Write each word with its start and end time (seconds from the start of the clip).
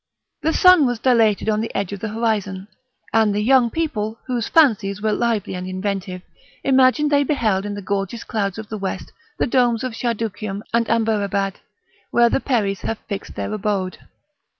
The 0.41 0.51
sun 0.51 0.87
was 0.87 0.97
dilated 0.97 1.47
on 1.47 1.61
the 1.61 1.69
edge 1.77 1.93
of 1.93 1.99
the 1.99 2.07
horizon; 2.09 2.67
and 3.13 3.35
the 3.35 3.43
young 3.43 3.69
people, 3.69 4.17
whose 4.25 4.47
fancies 4.49 4.99
were 4.99 5.11
lively 5.11 5.53
and 5.53 5.67
inventive, 5.67 6.23
imagined 6.63 7.11
they 7.11 7.23
beheld 7.23 7.67
in 7.67 7.75
the 7.75 7.83
gorgeous 7.83 8.23
clouds 8.23 8.57
of 8.57 8.69
the 8.69 8.79
west 8.79 9.11
the 9.37 9.45
domes 9.45 9.83
of 9.83 9.93
Shadukiam 9.93 10.63
and 10.73 10.89
Amberabad, 10.89 11.59
where 12.09 12.29
the 12.29 12.39
Peris 12.39 12.81
have 12.81 12.97
fixed 13.07 13.35
their 13.35 13.53
abode. 13.53 13.99